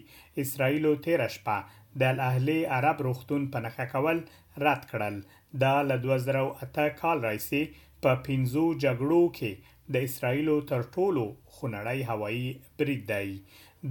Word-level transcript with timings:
اسرایلو 0.44 0.90
13 1.08 1.30
شپه 1.36 1.58
د 2.00 2.02
الاهلی 2.14 2.59
عرب 2.77 3.04
روختون 3.08 3.44
په 3.54 3.64
نخښه 3.66 3.86
کول 3.94 4.18
رد 4.66 4.81
کړل 4.91 5.16
دا 5.64 5.76
ل 5.90 6.00
2008 6.05 6.90
کال 7.02 7.18
راځي 7.28 7.64
په 8.04 8.12
15 8.28 8.66
جګړو 8.84 9.22
کې 9.38 9.52
د 9.94 10.05
اسرایلو 10.08 10.55
تر 10.72 10.81
ټولو 10.95 11.23
خنړی 11.55 12.00
هوایی 12.09 12.48
برید 12.80 13.02
دی 13.12 13.30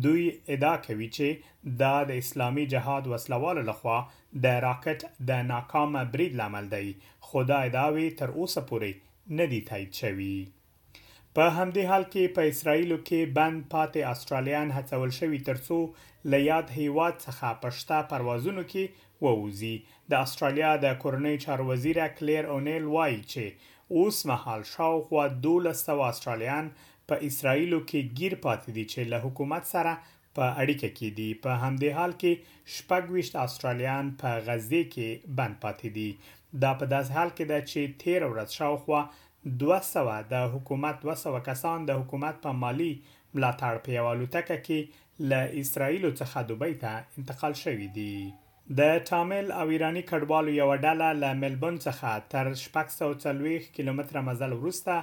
دوی 0.05 0.23
ادعا 0.55 0.77
کوي 0.87 1.09
چې 1.17 1.79
دا 1.83 1.95
د 2.11 2.23
اسلامي 2.23 2.65
جهاد 2.75 3.05
وسلوالو 3.13 3.63
لخوا 3.71 3.99
د 4.47 4.57
راکټ 4.67 5.01
د 5.33 5.45
ناکامه 5.53 6.05
برید 6.17 6.33
لامل 6.41 6.67
دی 6.77 6.87
خدای 7.29 7.67
دا 7.77 7.87
وی 7.95 8.07
تر 8.23 8.29
اوسه 8.39 8.61
پورې 8.73 9.39
ندی 9.41 9.61
تایید 9.71 9.93
شوی 10.05 10.35
په 11.37 11.45
همدې 11.57 11.83
حال 11.91 12.03
کې 12.13 12.23
په 12.37 12.49
اسرایلو 12.53 12.97
کې 13.09 13.27
بند 13.37 13.61
پاتې 13.71 14.01
استرالیان 14.15 14.73
هڅول 14.79 15.13
شوی 15.19 15.39
ترڅو 15.49 15.77
ل 16.35 16.47
یاد 16.47 16.73
هیواد 16.79 17.15
څخه 17.27 17.53
پښتا 17.63 18.01
پروازونو 18.11 18.65
کې 18.73 19.27
ووزي 19.27 19.71
د 20.15 20.25
استرالیا 20.27 20.73
د 20.83 20.99
کورنۍ 21.05 21.39
چار 21.47 21.63
وزیر 21.71 22.01
کلیر 22.19 22.51
اونیل 22.57 22.91
وای 22.97 23.17
چې 23.33 24.01
اوس 24.03 24.19
مهال 24.33 24.67
شاوخوا 24.73 25.25
1200 25.37 26.05
استرالیان 26.11 26.69
په 26.83 27.25
اسرایلو 27.31 27.81
کې 27.87 28.21
گیر 28.21 28.37
پاتې 28.45 28.77
دي 28.79 28.85
چې 28.93 29.09
له 29.15 29.25
حکومت 29.27 29.71
سره 29.73 29.97
په 30.37 30.53
اړیکه 30.61 30.97
کې 30.99 31.19
دي 31.19 31.31
په 31.47 31.59
همدې 31.67 32.01
حال 32.01 32.17
کې 32.21 32.71
شپږويشت 32.77 33.43
استرالیان 33.47 34.13
په 34.25 34.47
غزه 34.51 34.85
کې 34.95 35.35
بند 35.43 35.59
پاتې 35.67 35.99
دي 35.99 36.63
دا 36.67 36.77
په 36.83 36.93
داس 36.95 37.11
حال 37.19 37.35
کې 37.37 37.53
ده 37.53 37.71
چې 37.73 37.99
13 38.09 38.33
ورځ 38.33 38.63
شاوخوا 38.63 39.03
دوسوه 39.63 40.17
د 40.33 40.35
حکومت 40.55 40.95
دوسوه 41.03 41.41
کسان 41.49 41.79
د 41.85 41.91
حکومت 42.01 42.35
په 42.45 42.51
مالی 42.63 42.93
ملاتړ 43.35 43.75
په 43.85 43.91
یوه 43.99 44.11
الوتکه 44.15 44.57
کې 44.67 44.79
له 45.31 45.39
اسرایلو 45.63 46.11
څخه 46.21 46.37
دوبۍ 46.51 46.73
ته 46.83 46.93
انتقال 47.19 47.53
شوي 47.65 47.89
دي 47.97 48.15
د 48.79 48.99
تامل 49.09 49.51
او 49.61 49.65
ایرانی 49.77 50.03
کډوالو 50.11 50.53
یو 50.57 50.67
ډله 50.83 51.09
له 51.23 51.31
ملبون 51.41 51.79
څخه 51.85 52.11
تر 52.35 52.51
640 52.61 53.65
کیلومتره 53.79 54.21
مزل 54.29 54.53
وروسته 54.61 54.95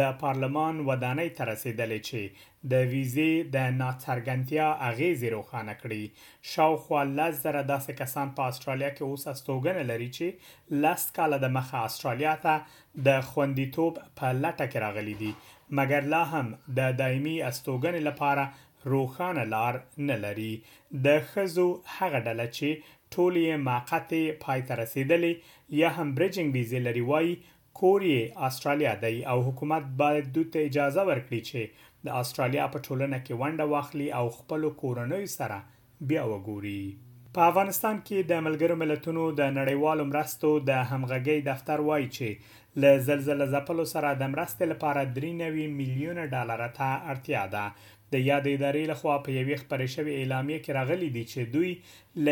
د 0.00 0.10
پارلمان 0.20 0.80
ودانۍ 0.88 1.32
ته 1.38 1.46
رسیدلې 1.50 2.00
چې 2.08 2.68
د 2.74 2.84
ویزې 2.92 3.48
د 3.56 3.72
ناڅرګندتیا 3.78 4.66
اغیز 4.90 5.24
روښانه 5.36 5.74
کړي 5.80 6.52
شاوخوا 6.52 7.00
لز 7.16 7.40
زره 7.46 7.62
داسې 7.72 7.98
کسان 8.02 8.32
په 8.40 8.52
استرالیا 8.52 8.90
کې 8.94 9.02
اوس 9.08 9.26
استوګنه 9.34 9.88
لري 9.90 10.08
چې 10.18 10.78
لاس 10.86 11.08
کال 11.20 11.38
د 11.46 11.54
مخه 11.58 11.82
استرالیا 11.88 12.36
ته 12.46 12.54
د 13.10 13.26
خوندیتوب 13.32 14.00
په 14.04 14.36
لټه 14.44 14.70
کې 14.70 14.84
راغلي 14.88 15.18
دي 15.24 15.34
مګر 15.80 16.12
لا 16.16 16.24
هم 16.36 16.54
د 16.54 16.80
دا 16.82 16.92
دایمي 17.02 17.36
استوګنې 17.50 18.10
لپاره 18.10 18.48
روخانه 18.90 19.42
لار 19.52 19.76
نه 20.10 20.14
لري 20.26 20.50
د 21.06 21.16
خزو 21.30 21.64
هغه 21.94 22.18
ډله 22.26 22.46
چې 22.58 22.94
ټولې 23.14 23.44
ماقطې 23.68 24.24
پای 24.44 24.60
ته 24.66 24.72
رسیدلې 24.82 25.32
یا 25.80 25.88
هم 25.96 26.08
بریجینګ 26.18 26.48
ویزې 26.52 26.80
لري 26.86 27.04
وای 27.10 27.28
کوریا 27.78 28.22
استرالیا 28.46 28.94
دی 29.04 29.16
او 29.30 29.38
حکومت 29.46 29.82
باید 30.00 30.24
دوی 30.34 30.46
ته 30.52 30.58
اجازه 30.68 31.02
ورکړي 31.10 31.40
چې 31.48 31.60
د 32.04 32.06
استرالیا 32.20 32.64
په 32.74 32.78
ټولنه 32.86 33.18
کې 33.24 33.34
ونډه 33.40 33.64
واخلي 33.74 34.08
او 34.18 34.24
خپل 34.38 34.60
کورنوي 34.80 35.26
سره 35.38 35.58
بیا 36.08 36.22
وګوري 36.32 36.82
په 37.34 37.40
افغانستان 37.50 37.96
کې 38.06 38.18
د 38.30 38.32
ملګرو 38.46 38.74
ملتونو 38.82 39.22
د 39.40 39.42
نړیوالو 39.58 40.04
مرستو 40.12 40.50
د 40.68 40.72
همغږي 40.90 41.38
دفتر 41.50 41.78
وایي 41.88 42.08
چې 42.16 42.28
ل 42.82 42.84
زلزلې 43.08 43.46
زپلو 43.54 43.84
سره 43.94 44.08
د 44.14 44.22
مرستې 44.34 44.64
لپاره 44.72 45.00
3.9 45.18 45.76
میلیونه 45.80 46.22
ډالر 46.34 46.60
ته 46.78 46.88
اړتیا 47.12 47.42
ده 47.54 47.64
د 48.12 48.24
یاد 48.30 48.44
ادارې 48.56 48.82
لخوا 48.92 49.16
په 49.24 49.30
یوې 49.38 49.56
خبرې 49.62 49.88
شوې 49.94 50.12
اعلامیه 50.20 50.58
کې 50.64 50.76
راغلي 50.78 51.08
دي 51.16 51.24
چې 51.32 51.40
دوی 51.54 51.72
ل 52.24 52.26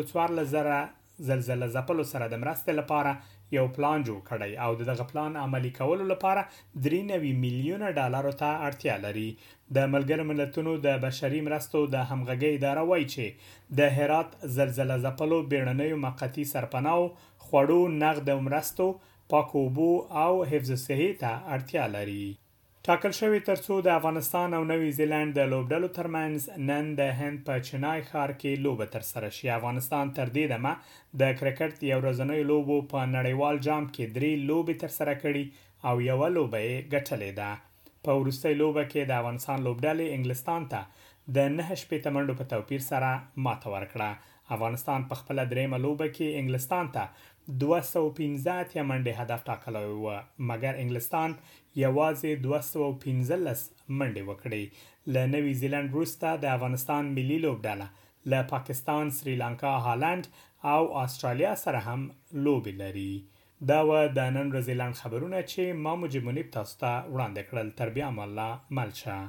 1.4 0.00 0.36
لزره 0.38 0.80
زلزله 1.28 1.66
ځپلو 1.74 2.04
سره 2.12 2.24
د 2.28 2.34
مرستې 2.42 2.72
لپاره 2.80 3.12
یو 3.56 3.64
پلان 3.76 3.98
جوړ 4.08 4.20
کړی 4.30 4.52
او 4.64 4.70
دغه 4.80 5.04
پلان 5.10 5.32
عملي 5.44 5.70
کولو 5.80 6.04
لپاره 6.12 6.42
3.9 6.86 7.32
میلیونه 7.44 7.86
ډالر 7.98 8.26
ته 8.42 8.50
اړتیا 8.68 8.94
لري 9.06 9.28
د 9.76 9.90
ملګرو 9.94 10.24
ملتونو 10.30 10.72
د 10.86 11.00
بشري 11.06 11.40
مرستو 11.48 11.80
د 11.94 12.06
همغږي 12.10 12.48
اداره 12.58 12.82
وایي 12.90 13.06
چې 13.14 13.26
د 13.80 13.92
هرات 13.96 14.30
زلزله 14.58 14.96
ځپلو 15.04 15.38
بیړنۍ 15.54 15.90
موقتی 16.06 16.44
سرپناو 16.54 17.02
خوړو 17.44 17.80
نقد 18.04 18.30
مرستو 18.48 18.86
پاکوبو 19.34 19.90
او 20.24 20.32
حفظ 20.50 20.70
صحي 20.86 21.10
ته 21.24 21.32
اړتیا 21.56 21.84
لري 21.96 22.26
ټاکل 22.88 23.12
شوی 23.20 23.38
ترڅو 23.48 23.74
د 23.86 23.92
افغانستان 23.98 24.54
او 24.56 24.60
نوې 24.70 24.88
زیلند 24.94 25.34
د 25.40 25.44
لوبډلو 25.50 25.88
ترمنځ 25.98 26.46
نن 26.70 26.88
د 27.00 27.10
هند 27.18 27.42
په 27.48 27.62
چنای 27.68 28.00
ښار 28.08 28.30
کې 28.40 28.62
لوب 28.64 28.82
تر 28.94 29.04
سره 29.10 29.28
شي 29.36 29.50
افغانستان 29.56 30.10
تر 30.16 30.32
دې 30.36 30.44
دمه 30.52 30.72
د 31.22 31.36
کرکټ 31.42 31.74
یو 31.90 31.98
ورځنۍ 32.04 32.42
لوب 32.50 32.72
په 32.94 33.00
نړیوال 33.16 33.60
جام 33.68 33.86
کې 33.94 34.04
درې 34.18 34.32
لوب 34.50 34.72
تر 34.82 34.90
سره 34.98 35.14
کړي 35.22 35.44
او 35.90 35.94
یو 36.08 36.18
لوب 36.36 36.56
یې 36.62 36.82
ګټلې 36.94 37.30
ده 37.38 38.02
په 38.08 38.18
ورستۍ 38.20 38.54
لوب 38.64 38.76
کې 38.90 39.10
د 39.12 39.18
افغانستان 39.20 39.64
لوبډلې 39.68 40.18
انګلستان 40.18 40.68
ته 40.74 41.08
د 41.38 41.54
9 41.60 41.80
شپې 41.82 42.06
تمنډو 42.08 42.38
په 42.42 42.50
توپیر 42.56 42.86
سره 42.90 43.12
ماته 43.48 43.76
ورکړه 43.76 44.10
افغانستان 44.56 45.04
په 45.10 45.18
خپل 45.20 45.44
دریمه 45.52 45.78
لوبه 45.84 46.06
کې 46.16 46.38
انګلستان 46.42 46.88
ته 46.96 47.30
215 47.62 48.54
اتیا 48.62 48.82
منډه 48.90 49.24
هدف 49.24 49.44
ټاکلی 49.48 49.84
و 49.86 50.12
مګر 50.50 50.74
انګلستان 50.82 51.36
یوازې 51.84 52.42
215 52.46 53.94
منډه 53.98 54.22
وکړې 54.30 54.62
ل 55.14 55.32
نوې 55.34 55.52
زیلند 55.62 55.94
وروسته 55.94 56.34
د 56.44 56.54
افغانستان 56.56 57.12
ملي 57.18 57.38
لوبډله 57.46 57.88
له 58.32 58.40
پاکستان، 58.54 59.10
سریلانکا، 59.18 59.72
هالند 59.86 60.24
او 60.72 60.82
استرالیا 61.02 61.52
سره 61.64 61.80
هم 61.88 62.00
لوبې 62.44 62.74
لري 62.82 63.12
دا 63.70 63.80
و 63.88 63.90
د 64.18 64.30
نن 64.36 64.46
ورځې 64.52 64.78
لاند 64.80 64.96
خبرونه 65.02 65.42
چې 65.50 65.82
ما 65.84 65.92
مجبونی 66.04 66.44
تاسو 66.56 66.78
ته 66.84 66.92
وړاندې 67.14 67.42
کړل 67.48 67.68
تر 67.82 67.88
بیا 67.98 68.10
مله 68.20 68.48
ملشه 68.78 69.20